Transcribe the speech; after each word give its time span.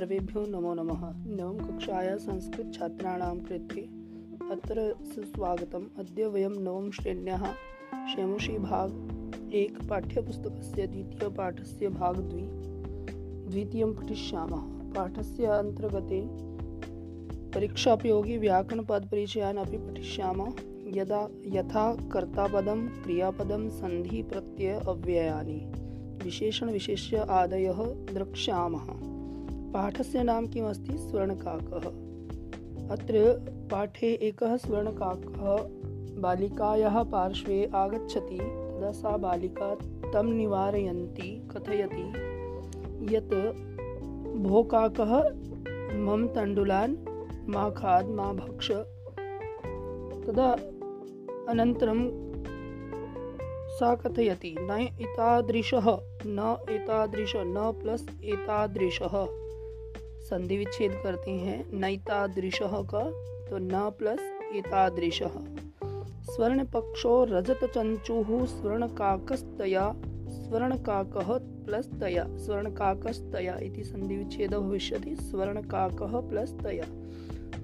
सर्वेभ्यो 0.00 0.46
नमो 0.46 0.74
नमः। 0.74 1.14
नवम 1.26 1.58
कक्षाया 1.64 2.16
संस्कृतछात्राणां 2.16 3.38
कृते 3.38 3.80
अत्र 4.50 4.94
सुस्वागतम्। 5.02 5.98
अद्य 5.98 6.26
वयं 6.26 6.50
शेमुषी 8.14 8.58
भाग 8.58 8.90
एक 9.54 9.88
पाठ्यपुस्तकस्य 9.88 10.86
द्वितीयपाठस्य 10.86 11.88
भाग 11.88 12.16
द्वि 12.16 12.42
द्वितीयं 13.50 13.94
पठिष्यामः। 13.94 14.94
पाठस्य 14.94 15.44
अन्तर्गते 15.44 16.28
परीक्षापयोगी 17.50 18.38
व्याकरणपदपरिचयान् 18.38 19.58
अपि 19.58 19.78
पठिष्यामः। 19.78 20.52
यदा 20.86 21.28
यथा 21.46 21.94
कर्तापदं, 21.94 22.88
क्रियापदं 22.88 23.68
सन्धि 23.68 24.22
प्रत्यय 24.22 24.80
अव्ययानि 24.88 25.72
विशेषणविशेष्य 26.24 27.16
आदयः 27.16 27.84
द्रक्ष्यामः। 28.14 29.09
पाठस्य 29.74 30.22
नाम 30.22 30.46
किमस्ति? 30.46 30.98
स्वर्णकाकः। 30.98 32.10
अत्र 32.90 33.40
पाठे 33.72 34.06
एकः 34.06 34.56
स्वर्णकाकः 34.56 35.56
बालिकायाः 36.20 37.02
पार्श्वे 37.02 37.70
आगच्छति, 37.74 38.38
तदा 38.38 38.92
सा 38.92 39.16
बालिका 39.16 39.74
तं 40.10 40.32
निवारयन्ती, 40.32 41.48
कथयति 41.48 42.08
यत् 43.16 43.34
भो 44.36 44.62
काकः 44.62 45.16
मम 45.98 46.28
तण्डुलान् 46.34 46.96
मा 47.48 47.70
खाद्, 47.70 48.10
मा 48.10 48.32
भक्ष। 48.32 48.72
तदा 50.26 50.52
अनन्तरं 51.48 52.10
सा 53.68 53.94
कथयति, 53.94 54.56
न 54.60 54.88
एतादृशः, 55.00 55.98
न 56.26 56.56
एतादृश, 56.70 57.32
न 57.36 57.78
प्लस 57.82 58.06
एतादृशः। 58.24 59.49
संधि 60.30 60.56
विच्छेद 60.56 60.92
करते 61.04 61.30
हैं, 61.30 61.64
नैतादृशः 61.72 62.82
का 62.94 63.04
तो 63.50 63.58
न 63.58 63.90
प्लस 63.98 64.20
एतादृशः। 64.54 65.38
स्वर्ण 66.24 66.64
पक्षो 66.64 67.24
रजत 67.24 67.60
चंचुः 67.64 68.44
स्वर्ण 68.46 68.86
काकस्तया 68.86 69.92
स्वर्ण 70.30 70.76
काक 70.78 71.12
प्लस 71.66 71.88
तया 72.00 72.26
स्वर्ण 72.36 72.70
काकस्तया 72.70 73.58
इति 73.58 73.84
संधि 73.84 74.16
विच्छेद 74.16 74.54
भविष्यति 74.54 75.16
स्वर्ण 75.16 75.62
काक 75.62 76.02
प्लस 76.02 76.54
तया। 76.62 76.84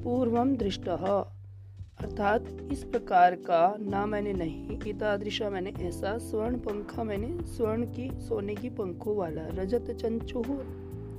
पूर्व 0.04 0.44
दृष्ट। 0.44 0.88
अर्थात 0.88 2.46
इस 2.72 2.82
प्रकार 2.84 3.34
का 3.34 3.76
ना 3.80 4.06
मैंने 4.06 4.32
नहीं 4.32 4.78
इतादृशा 4.86 5.50
मैंने 5.50 5.72
ऐसा 5.80 6.18
स्वर्ण 6.18 6.58
पंखा 6.58 7.04
मैंने, 7.04 7.36
स्वर्ण 7.46 7.84
की, 7.84 8.10
सोने 8.20 8.54
की 8.54 8.70
पंखों 8.70 9.16
वाला, 9.16 9.46
रजत 9.52 9.90
चंचुह 9.90 10.48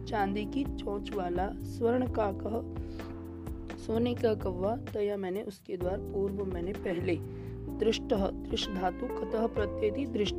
चांदी 0.08 0.46
की 0.46 0.64
चोंच 0.64 1.14
वाला 1.14 1.50
स्वर्ण 1.50 2.08
का 2.08 2.32
कह, 2.32 2.82
सोने 3.78 4.14
का 4.16 4.34
कौवा 4.34 4.76
तया 4.76 5.18
मैंने 5.18 5.42
उसके 5.42 5.78
द्वार, 5.78 5.98
पूर्व 5.98 6.46
मैंने 6.46 6.74
पहले। 6.74 7.16
दृष्ट 7.80 8.14
दृष्ट 8.50 8.70
धातु 8.70 9.08
कतः 9.08 9.48
प्रत्येति 9.48 10.06
दृष्ट 10.06 10.36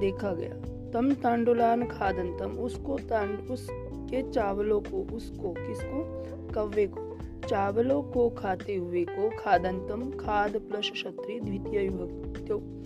देखा 0.00 0.32
गया। 0.32 0.54
तम 0.90 1.12
तांडुलान 1.12 1.86
खादंतम, 1.86 2.50
उसको 2.50 2.98
तांड, 2.98 3.38
उसके 3.50 4.30
चावलों 4.32 4.80
को, 4.80 5.16
उसको 5.16 5.52
किसको? 5.52 6.24
कव्वे 6.54 6.86
को। 6.86 7.18
चावलों 7.48 8.02
को 8.02 8.30
खाते 8.30 8.76
हुए 8.76 9.04
को 9.04 9.30
खादंतम, 9.38 10.10
खाद 10.10 10.56
प्लस 10.56 10.90
क्षत्रिय 10.90 11.40
द्वितीय 11.40 11.88
विभक्ति 11.88 12.79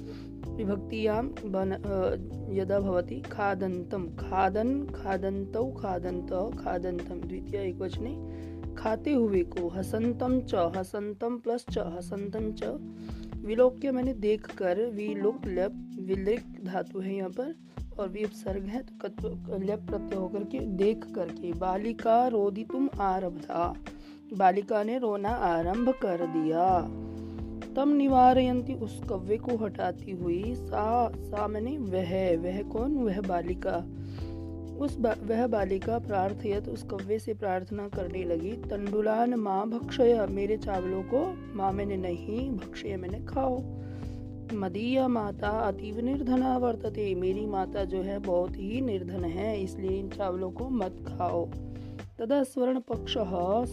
विभक्तियाँ 0.48 1.23
यदा 2.55 2.78
भवति 2.81 3.20
खादंतम 3.23 4.06
खादन 4.17 4.70
खादंतौ 4.95 5.64
खादंत 5.73 6.33
खादंतम 6.59 7.20
द्वितीय 7.20 7.61
एकवचने, 7.61 8.12
खाते 8.77 9.12
हुए 9.12 9.43
को 9.49 9.69
हसंतम 9.69 10.41
च 10.43 10.71
हसंतम 10.77 11.38
प्लस 11.38 11.66
च 11.71 11.78
हसंतम 11.97 12.50
च। 12.53 13.43
विलोक्य 13.44 13.91
मैंने 13.93 14.12
देख 14.21 14.47
कर 14.56 14.81
विलोक 14.91 15.47
लप, 15.49 15.72
विलिक 16.00 16.43
धातु 16.65 17.00
है 17.00 17.15
यहाँ 17.15 17.31
पर, 17.31 17.55
और 17.99 18.09
भी 18.09 18.25
उपसर्ग 18.25 18.65
है 18.66 18.82
तो 18.82 19.28
लप 19.61 19.87
प्रत्यय 19.88 20.19
होकर 20.19 20.44
के 20.44 20.61
देख 20.76 21.05
करके 21.15 21.53
बालिका 21.59 22.26
रोदी 22.28 22.65
तुम 22.65 22.88
आरब्धा। 23.03 23.72
बालिका 24.32 24.82
ने 24.82 24.99
रोना 24.99 25.31
आरंभ 25.47 25.88
कर 26.03 26.26
दिया। 26.28 26.66
तम 27.77 27.89
निवारयंती 27.89 28.75
उस 28.75 29.01
कव्य 29.11 29.37
को 29.37 29.57
हटाती 29.57 30.12
हुई 30.12 30.55
सा 30.55 31.12
सा 31.17 31.47
मैंने 31.49 31.79
वह 31.79 32.37
वह 32.37 32.62
कौन? 32.62 32.97
वह 32.97 33.21
बालिका। 33.21 33.77
उस 34.81 34.97
बा, 34.99 35.15
वह 35.27 35.47
बालिका 35.47 35.99
प्रार्थयत 35.99 36.69
उस 36.69 36.83
कव्वे 36.83 37.19
से 37.19 37.35
प्रार्थना 37.35 37.89
करने 37.89 38.25
लगी 38.25 38.53
तंडुलान 38.53 39.35
माँ 39.35 39.69
भक्षय 39.69 40.27
मेरे 40.31 40.57
चावलों 40.57 41.03
को 41.03 41.35
माँ 41.55 41.73
मैंने 41.73 41.97
नहीं 41.97 42.51
भक्षय 42.51 42.97
मैंने 42.97 43.21
खाओ। 43.25 43.59
मदीय 44.53 45.06
माता 45.06 45.49
अतीव 45.49 46.01
निर्धना 46.01 46.56
वर्तते 46.56 47.15
मेरी 47.15 47.47
माता 47.47 47.85
जो 47.85 48.03
है 48.03 48.19
बहुत 48.19 48.56
ही 48.56 48.81
निर्धन 48.81 49.25
है 49.25 49.61
इसलिए 49.62 49.99
इन 49.99 50.09
चावलों 50.09 50.51
को 50.51 50.69
मत 50.69 51.05
खाओ। 51.09 51.47
तदा 52.19 52.43
स्वर्ण 52.43 52.81
पक्ष 52.81 53.15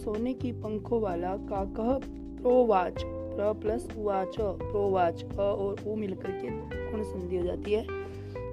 सोने 0.00 0.34
की 0.34 0.52
पंखों 0.52 1.00
वाला 1.00 1.36
काकह 1.36 1.98
प्रोवाच। 2.40 3.04
प्र 3.32 3.52
प्लस 3.52 3.88
उवाच 3.98 4.36
प्रोवाच 4.40 5.24
अ 5.24 5.40
और 5.40 5.84
उ 5.86 5.94
मिलकर 5.96 6.30
के 6.30 6.48
गुण 6.92 7.02
संधि 7.02 7.36
हो 7.36 7.44
जाती 7.44 7.72
है। 7.72 7.86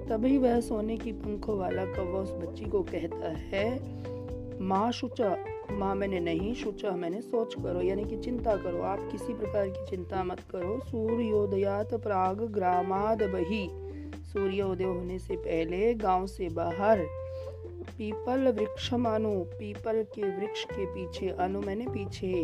तभी 0.08 0.38
वह 0.38 0.60
सोने 0.60 0.96
की 0.96 1.12
पंखों 1.12 1.58
वाला 1.58 1.84
कौवा 1.84 2.20
उस 2.20 2.32
बच्ची 2.32 2.64
को 2.64 2.82
कहता 2.82 3.28
है, 3.28 3.66
माँ 4.60 4.90
शुचा, 4.92 5.36
माँ 5.70 5.94
मैंने 5.94 6.20
नहीं 6.20 6.54
शुचा, 6.54 6.90
मैंने 6.90 7.20
सोच 7.20 7.54
करो, 7.54 7.80
यानी 7.80 8.04
कि 8.04 8.16
चिंता 8.16 8.56
करो, 8.56 8.82
आप 8.82 9.08
किसी 9.12 9.34
प्रकार 9.34 9.68
की 9.68 9.86
चिंता 9.86 10.24
मत 10.24 10.40
करो। 10.50 10.78
सूर्योदयात 10.80 11.94
प्राग 11.94 12.40
ग्रामाद 12.40 13.22
बही। 13.22 13.68
सूर्योदय 14.32 14.84
होने 14.84 15.18
से 15.18 15.36
पहले 15.36 15.94
गाँव 15.94 16.26
से 16.26 16.48
बाहर। 16.48 17.06
पीपल 17.98 18.52
वृक्ष 18.52 18.92
मानो 18.94 19.30
पीपल 19.52 20.02
के 20.14 20.22
वृक्ष 20.36 20.64
के 20.64 20.86
पीछे, 20.86 21.28
अनु 21.28 21.60
मैंने 21.60 21.86
पीछे। 21.86 22.34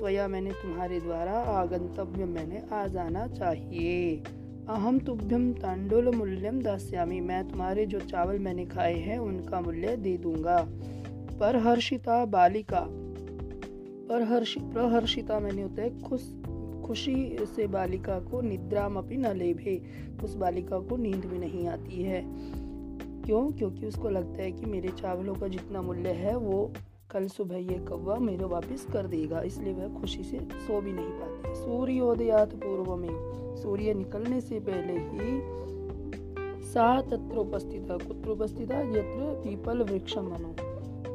त्वया 0.00 0.28
मैंने 0.28 0.50
तुम्हारे 0.50 1.00
द्वारा 1.00 1.32
आगंतव्य 1.32 2.24
मैंने 2.24 2.62
आ 2.72 2.86
जाना 2.86 3.26
चाहिए। 3.26 4.22
अहम 4.68 4.98
तुभ्यम 4.98 5.52
तांडुल 5.52 6.14
मूल्यम 6.14 6.62
दास्यामी। 6.62 7.20
मैं 7.20 7.48
तुम्हारे 7.48 7.86
जो 7.86 8.00
चावल 8.00 8.38
मैंने 8.38 8.66
खाए 8.66 8.94
हैं, 8.94 9.18
उनका 9.18 9.60
मूल्य 9.60 9.96
दे 9.96 10.16
दूँगा। 10.16 10.68
पर 11.40 11.56
हर्षिता 11.56 12.24
बालिका। 12.24 12.86
पर 14.08 14.22
हर्ष 14.22 14.58
प्रहर्षिता 14.58 15.40
मैंने 15.40 15.62
होता 15.62 15.82
है 15.82 16.00
खुश, 16.00 16.34
खुशी 16.86 17.38
से 17.56 17.66
बालिका 17.66 18.20
को 18.20 18.40
निद्राम 18.40 18.96
अपनी 18.96 19.16
न 19.16 19.26
लेभे। 19.26 19.82
उस 20.24 20.34
बालिका 20.34 20.78
को 20.78 20.96
नींद 20.96 21.24
भी 21.24 21.38
नहीं 21.38 21.66
आती 21.66 22.02
है। 22.02 22.24
क्यों? 23.22 23.50
क्योंकि 23.50 23.86
उसको 23.86 24.10
लगता 24.10 24.42
है 24.42 24.52
कि 24.52 24.66
मेरे 24.66 24.88
चावलों 24.88 25.34
का 25.34 25.48
जितना 25.48 25.82
मूल्य 25.82 26.08
है, 26.08 26.36
वो 26.36 26.72
कल 27.10 27.26
सुबह 27.28 27.56
ये 27.56 27.78
कौवा 27.86 28.16
मेरे 28.20 28.44
वापस 28.46 28.86
कर 28.92 29.06
देगा, 29.08 29.40
इसलिए 29.42 29.72
वह 29.74 30.00
खुशी 30.00 30.22
से 30.24 30.38
सो 30.58 30.80
भी 30.80 30.92
नहीं 30.92 31.12
पाती। 31.12 31.54
सूर्योदयात 31.56 32.54
पूर्व 32.56 32.94
में 32.96 33.56
सूर्य 33.56 33.94
निकलने 33.94 34.40
से 34.40 34.60
पहले 34.60 34.98
ही 35.08 35.58
सा 36.64 37.00
कुत्र 37.02 37.38
उपस्थित 37.38 38.70
यत्र 38.70 39.32
पीपल 39.44 39.82
वृक्ष 39.82 40.16
मनो। 40.18 40.54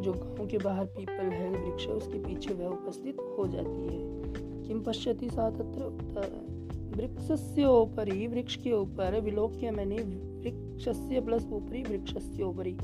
जो 0.02 0.14
गाँव 0.14 0.48
के 0.48 0.58
बाहर 0.58 0.86
पीपल 0.88 1.30
है, 1.32 1.50
वृक्ष 1.52 1.88
उसके 1.90 2.20
पीछे 2.20 2.54
वह 2.54 2.68
उपस्थित 2.68 3.20
हो 3.38 3.48
जाती 3.48 3.82
है। 3.86 4.00
किम 4.68 4.82
पश्यति 4.84 5.30
सा 5.30 5.50
तत्र 5.52 5.84
वृक्षस्योपरि 6.96 8.28
वृक्ष 8.28 8.56
के 8.56 8.72
ऊपर 8.74 9.20
विलोक्य 9.22 9.72
मैंने, 9.72 9.96
वृक्षस्य 9.96 11.22
प्लस 11.22 11.48
ऊपरी 11.54 11.84
वृक्षस्य 11.84 12.44
ऊपरी 12.44 12.78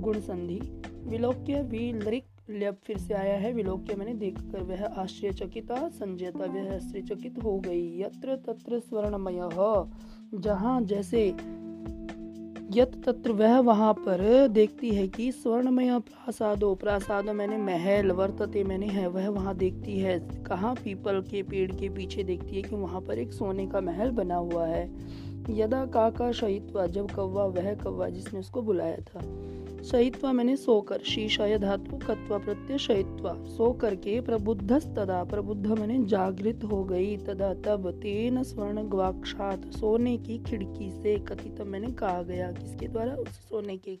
गुण 0.00 0.20
संधि 0.20 0.60
विलोक्य 1.06 1.60
विलरिक 1.62 2.24
लब 2.50 2.76
फिर 2.84 2.98
से 2.98 3.14
आया 3.14 3.34
है, 3.34 3.52
विलोक 3.52 3.84
के 3.84 3.94
मैंने 3.94 4.14
देखकर 4.14 4.62
वह 4.62 4.84
आश्चर्यचकिता 4.84 5.88
संजयता 5.88 6.44
वह 6.44 6.76
आश्चर्यचकित 6.76 7.44
हो 7.44 7.58
गई। 7.58 8.00
यत्र 8.00 8.36
तत्र 8.36 8.78
स्वर्णमय 8.78 9.38
जहाँ 10.40 10.82
जैसे 10.82 11.28
यत 12.74 13.02
तत्र 13.06 13.32
वह 13.32 13.58
वहाँ 13.60 13.94
पर 13.94 14.48
देखती 14.48 14.90
है 14.90 15.08
कि 15.08 15.32
स्वर्णमय 15.32 15.98
प्रासादो 15.98 16.74
प्रासादो 16.74 17.32
मैंने 17.32 17.56
महल, 17.56 18.10
वर्तते 18.10 18.64
मैंने 18.64 18.86
है, 18.86 19.06
वह 19.06 19.28
वहाँ 19.28 19.56
देखती 19.56 19.98
है। 19.98 20.44
कहाँ 20.44 20.74
पीपल 20.74 21.20
के 21.20 21.42
पेड़ 21.42 21.72
के 21.72 21.88
पीछे 21.88 22.22
देखती 22.22 22.56
है 22.56 22.62
कि 22.62 22.76
वहाँ 22.76 23.00
पर 23.00 23.18
एक 23.18 23.32
सोने 23.32 23.66
का 23.66 23.80
महल 23.80 24.10
बना 24.10 24.36
हुआ 24.36 24.66
है। 24.66 24.90
यदा 25.50 25.86
काका 25.86 26.32
शहीत्वा 26.32 26.86
जब 26.86 27.10
कौवा, 27.10 27.44
वह 27.44 27.74
कौवा 27.74 28.08
जिसने 28.08 28.40
उसको 28.40 28.62
बुलाया 28.62 28.96
था। 28.96 29.20
शहीत्वा 29.84 30.32
मैंने 30.32 30.56
सोकर 30.56 30.98
शीशाय 30.98 31.58
धातु 31.58 31.96
कत्वा 31.96 32.38
प्रत्यय 32.38 32.78
शहीत्वा 32.78 33.32
सो 33.32 33.72
करके 33.72 34.20
प्रबुद्ध 34.20 34.72
तदा 34.72 35.24
प्रबुद्ध 35.24 35.66
मैंने 35.66 36.04
जागृत 36.04 36.64
हो 36.64 36.84
गई, 36.84 37.16
तदा 37.16 37.54
तब 37.54 37.90
तेन 37.90 38.42
स्वर्ण 38.42 38.82
ग्वाक्षात 38.82 39.66
सोने 39.66 40.16
की 40.18 40.38
खिड़की 40.38 40.90
से 40.90 41.18
कथित 41.18 41.60
मैंने 41.60 41.86
कहा 41.86 42.22
गया। 42.22 42.52
किसके 42.52 42.88
द्वारा? 42.88 43.12
उस 43.12 43.28
सोने 43.28 43.76
के, 43.76 43.98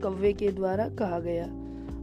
कव्वे 0.00 0.32
के 0.32 0.48
द्वारा 0.48 0.88
कहा 0.88 1.20
गया। 1.20 1.44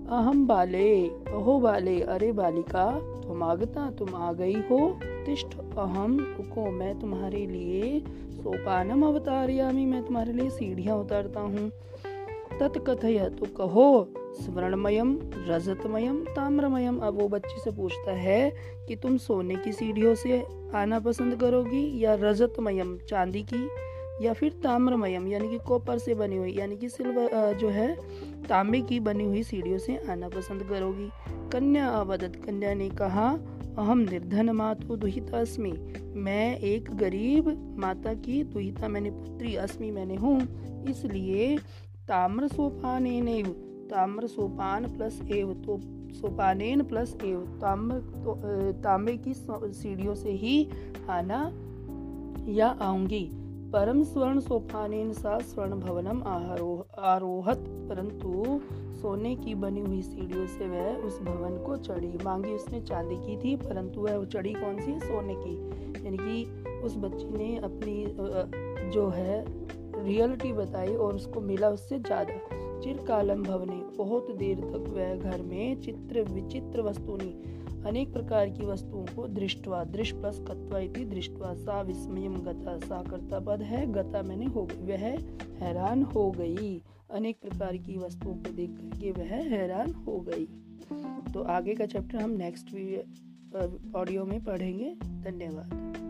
अहम 0.09 0.47
बाले, 0.47 1.07
अहो 1.07 1.59
बाले, 1.59 2.01
अरे 2.01 2.31
बालिका, 2.31 2.99
तुम 3.27 3.43
आगता, 3.43 3.91
तुम 3.91 4.15
आ 4.15 4.33
गई 4.33 4.53
हो, 4.53 4.99
तिष्ठ 5.03 5.57
अहम 5.77 6.19
रुको, 6.19 6.71
मैं 6.71 6.99
तुम्हारे 6.99 7.45
लिए 7.45 7.99
सोपानम 8.31 9.05
अवतारयामी, 9.05 9.85
मैं 9.85 10.05
तुम्हारे 10.05 10.33
लिए 10.33 10.49
सीढ़ियाँ 10.49 10.97
उतारता 10.97 11.39
हूँ। 11.39 11.71
तत्कथय 12.59 13.29
तो 13.29 13.45
कहो 13.45 14.13
स्वर्णमयम 14.41 15.19
रजतमयम 15.47 16.23
ताम्रमयम 16.35 16.97
अब 16.99 17.19
वो 17.21 17.27
बच्ची 17.27 17.61
से 17.63 17.71
पूछता 17.71 18.11
है 18.11 18.49
कि 18.87 18.95
तुम 18.95 19.17
सोने 19.17 19.55
की 19.55 19.71
सीढ़ियों 19.71 20.15
से 20.15 20.43
आना 20.75 20.99
पसंद 20.99 21.35
करोगी 21.35 22.03
या 22.03 22.13
रजतमयम, 22.13 22.97
चांदी 23.09 23.43
की, 23.43 23.67
या 24.25 24.33
फिर 24.33 24.51
ताम्रमयम, 24.63 25.27
यानी 25.27 25.49
कि 25.49 25.57
कॉपर 25.57 25.97
से 25.97 26.15
बनी 26.15 26.37
हुई, 26.37 26.53
यानी 26.53 26.77
कि 26.77 26.89
सिल्वर 26.89 27.53
जो 27.53 27.69
है, 27.69 27.95
तांबे 28.49 28.81
की 28.81 28.99
बनी 28.99 29.23
हुई 29.23 29.43
सीढ़ियों 29.43 29.77
से 29.77 29.97
आना 30.09 30.29
पसंद 30.29 30.63
करोगी। 30.63 31.09
कन्या 31.51 31.87
अवदत, 31.89 32.41
कन्या 32.45 32.73
ने 32.73 32.89
कहा 32.89 33.29
अहम 33.77 33.99
निर्धन 33.99 34.49
मातु 34.49 34.95
दुहिता 34.95 35.39
अस्मि। 35.39 35.71
मैं 36.15 36.59
एक 36.59 36.95
गरीब 36.97 37.75
माता 37.79 38.13
की 38.13 38.43
दुहिता, 38.43 38.87
मैंने 38.87 39.11
पुत्री, 39.11 39.55
अस्मि 39.55 39.91
मैंने 39.91 40.15
हूँ, 40.15 40.39
इसलिए 40.89 41.57
ताम्र 42.07 42.47
सोपान 42.47 43.05
ताम्र 43.89 44.27
सोपान 44.27 44.85
प्लस 44.87 45.19
एव 45.31 45.53
तो 45.65 45.77
सोपानेन 46.13 46.83
प्लस 46.83 47.15
एव। 47.23 47.39
ताम्र 47.61 47.95
तो 48.17 48.35
तांबे 48.83 49.15
की 49.17 49.33
सीढ़ियों 49.33 50.15
से 50.15 50.31
ही 50.33 50.55
आना, 51.09 51.39
या 52.49 52.67
आऊँगी। 52.81 53.23
परम 53.73 54.01
स्वर्ण 54.03 54.39
सोपानेन 54.39 55.11
सा 55.13 55.37
स्वर्ण 55.45 55.79
भवनम 55.79 56.21
आरोहत, 56.23 57.65
परंतु 57.89 58.59
सोने 58.97 59.35
की 59.35 59.55
बनी 59.55 59.81
हुई 59.81 60.01
सीढ़ियों 60.01 60.45
से 60.47 60.67
वह 60.67 61.05
उस 61.07 61.19
भवन 61.21 61.57
को 61.65 61.75
चढ़ी। 61.77 62.11
मांगी 62.23 62.53
उसने 62.53 62.81
चांदी 62.81 63.15
की 63.17 63.37
थी, 63.37 63.55
परंतु 63.57 64.01
वह 64.01 64.25
चढ़ी 64.25 64.53
कौन 64.53 64.79
सी? 64.81 64.99
सोने 64.99 65.35
की। 65.37 66.05
यानी 66.05 66.17
कि 66.17 66.79
उस 66.85 66.95
बच्ची 66.97 67.29
ने 67.29 67.55
अपनी 67.63 68.05
जो 68.91 69.07
है 69.09 69.39
रियलिटी 70.07 70.51
बताई 70.53 70.95
और 70.95 71.15
उसको 71.15 71.41
मिला 71.41 71.69
उससे 71.69 71.99
ज़्यादा। 71.99 72.39
चिरकालम 72.81 73.43
भवने, 73.43 73.75
बहुत 73.97 74.31
देर 74.37 74.57
तक 74.57 74.89
वह 74.89 75.15
घर 75.15 75.41
में 75.43 75.81
चित्र, 75.81 76.21
विचित्र 76.23 76.81
वस्तुनी 76.81 77.55
अनेक 77.87 78.11
प्रकार 78.13 78.49
की 78.49 78.65
वस्तुओं 78.65 79.05
को 79.15 79.27
दृष्टवा 79.29 79.83
दृष्ट 79.85 80.15
प्लस 80.15 80.39
कत्वा 80.47 80.79
इति 80.79 81.03
दृष्टवा। 81.05 81.53
सा 81.55 81.81
विस्मयम 81.81 82.35
गता, 82.37 82.77
सा 82.79 83.01
कर्ता 83.01 83.39
पद 83.39 83.61
है, 83.61 83.85
गता 83.93 84.21
मैंने 84.23 84.45
हो 84.45 84.65
गई, 84.65 84.85
वह 84.85 85.05
हैरान 85.61 86.03
हो 86.05 86.29
गई। 86.31 86.81
अनेक 87.11 87.39
प्रकार 87.41 87.77
की 87.77 87.97
वस्तुओं 87.97 88.33
को 88.35 88.51
देख 88.51 88.71
करके 88.71 89.11
वह 89.11 89.33
हैरान 89.51 89.93
हो 90.07 90.19
गई। 90.21 90.45
तो 91.33 91.43
आगे 91.49 91.75
का 91.75 91.85
चैप्टर 91.85 92.17
हम 92.17 92.31
नेक्स्ट 92.37 92.75
ऑडियो 93.95 94.25
में 94.25 94.43
पढ़ेंगे। 94.43 94.93
धन्यवाद। 95.23 96.06